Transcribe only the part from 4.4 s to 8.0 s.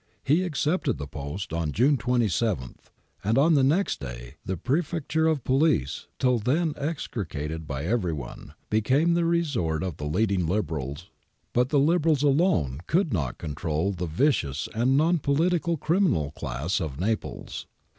the Prefecture of Police, till then execrated by